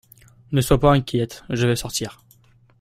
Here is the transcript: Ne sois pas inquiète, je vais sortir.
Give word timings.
Ne 0.51 0.61
sois 0.61 0.79
pas 0.79 0.91
inquiète, 0.93 1.43
je 1.51 1.67
vais 1.67 1.75
sortir. 1.75 2.23